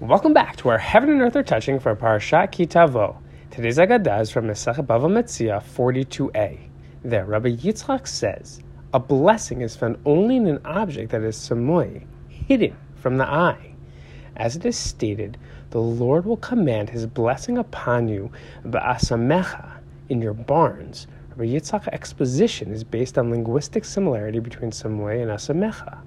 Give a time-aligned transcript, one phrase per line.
[0.00, 3.16] Welcome back to where Heaven and Earth are touching for Parashat Ki Tavo.
[3.50, 6.56] Today's Agadah is from Mesach Bava Metzia 42a.
[7.02, 8.62] There, Rabbi Yitzchak says,
[8.94, 13.74] a blessing is found only in an object that is samoy, hidden from the eye.
[14.36, 15.36] As it is stated,
[15.70, 18.30] the Lord will command his blessing upon you,
[18.66, 19.78] ba'asamecha,
[20.10, 21.08] in your barns.
[21.30, 25.98] Rabbi Yitzchak's exposition is based on linguistic similarity between samoy and asamecha.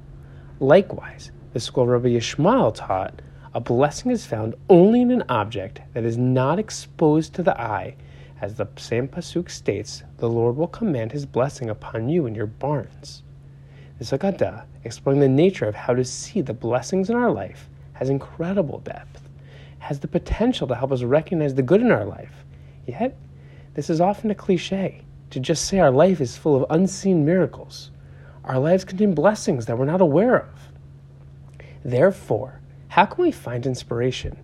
[0.62, 3.22] Likewise, the school Rabbi Yishmael taught,
[3.54, 7.96] a blessing is found only in an object that is not exposed to the eye.
[8.40, 12.48] As the same Pasuk states, the Lord will command his blessing upon you in your
[12.48, 13.24] barns.
[14.00, 18.10] This Agadah, explaining the nature of how to see the blessings in our life, has
[18.10, 19.22] incredible depth,
[19.80, 22.46] has the potential to help us recognize the good in our life.
[22.88, 23.18] Yet,
[23.74, 27.92] this is often a cliche to just say our life is full of unseen miracles.
[28.46, 30.70] Our lives contain blessings that we're not aware of.
[31.84, 32.61] Therefore,
[32.92, 34.38] how can we find inspiration?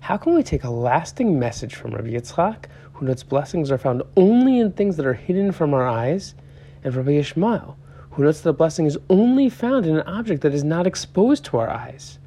[0.00, 2.64] How can we take a lasting message from Rabbi Yitzchak,
[2.94, 6.34] who notes blessings are found only in things that are hidden from our eyes,
[6.82, 7.74] and Rabbi Yishmael,
[8.12, 11.44] who notes that a blessing is only found in an object that is not exposed
[11.44, 12.18] to our eyes?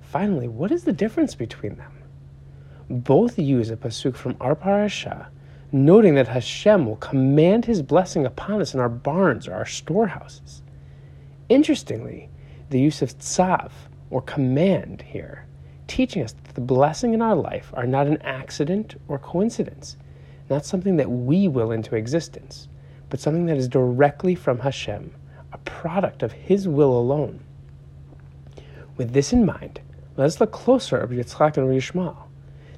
[0.00, 1.92] Finally, what is the difference between them?
[2.88, 5.30] Both use a pasuk from our parasha,
[5.70, 10.62] noting that Hashem will command His blessing upon us in our barns or our storehouses.
[11.50, 12.30] Interestingly,
[12.70, 13.70] the use of tzav,
[14.10, 15.46] or command here,
[15.86, 19.96] teaching us that the blessing in our life are not an accident or coincidence,
[20.48, 22.68] not something that we will into existence,
[23.08, 25.14] but something that is directly from Hashem,
[25.52, 27.40] a product of His will alone.
[28.96, 29.80] With this in mind,
[30.16, 32.16] let us look closer at Yitzchak and Yishmael.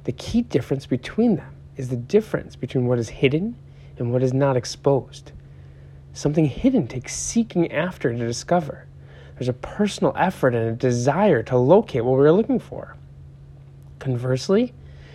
[0.04, 3.56] The key difference between them is the difference between what is hidden
[3.98, 5.32] and what is not exposed.
[6.12, 8.86] Something hidden takes seeking after to discover
[9.42, 12.96] there's a personal effort and a desire to locate what we're looking for.
[13.98, 14.72] Conversely,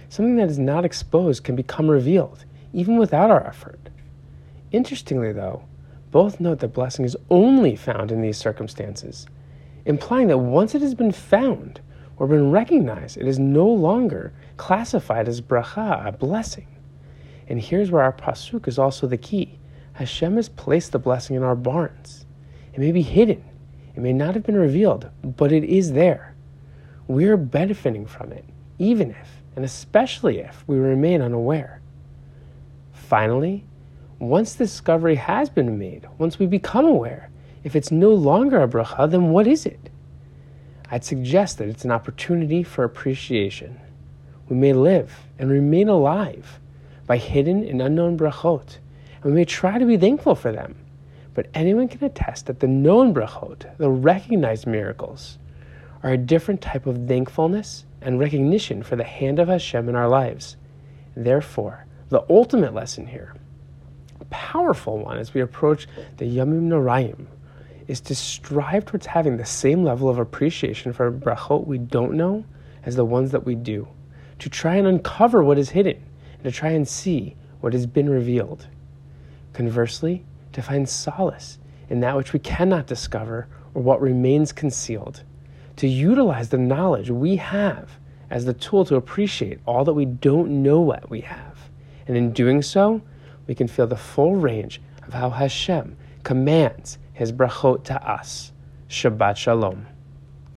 [0.10, 3.80] something that is not exposed can become revealed, even without our effort.
[4.74, 5.64] Interestingly, though,
[6.12, 9.28] both note that blessing is only found in these circumstances,
[9.86, 11.80] implying that once it has been found
[12.18, 16.68] or been recognized, it is no longer classified as bracha, a blessing.
[17.48, 19.58] And here's where our pasuk is also the key.
[19.94, 22.26] Hashem has placed the blessing in our barns.
[22.74, 23.46] It may be hidden,
[23.98, 26.36] it may not have been revealed, but it is there.
[27.08, 28.46] We're benefiting from it,
[28.78, 31.82] even if, and especially if, we remain unaware.
[32.94, 33.64] Finally,
[34.20, 37.32] once the discovery has been made, once we become aware,
[37.64, 39.90] if it's no longer a bracha, then what is it?
[40.92, 43.80] I'd suggest that it's an opportunity for appreciation.
[44.48, 46.60] We may live and remain alive
[47.08, 48.78] by hidden and unknown brachot,
[49.16, 50.76] and we may try to be thankful for them
[51.38, 55.38] but anyone can attest that the known brachot, the recognized miracles,
[56.02, 60.10] are a different type of thankfulness and recognition for the hand of Hashem in our
[60.10, 60.58] lives.
[61.16, 63.36] Therefore, the ultimate lesson here,
[64.20, 65.88] a powerful one as we approach
[66.18, 67.28] the Yamim Noraim,
[67.88, 72.44] is to strive towards having the same level of appreciation for brachot we don't know
[72.84, 73.88] as the ones that we do,
[74.40, 76.04] to try and uncover what is hidden,
[76.34, 78.66] and to try and see what has been revealed.
[79.54, 80.26] Conversely,
[80.58, 85.22] to find solace in that which we cannot discover or what remains concealed,
[85.76, 87.92] to utilize the knowledge we have
[88.32, 91.70] as the tool to appreciate all that we don't know what we have.
[92.08, 93.04] And in doing so,
[93.46, 98.52] we can feel the full range of how Hashem commands his brachot to us.
[98.90, 99.86] Shabbat Shalom.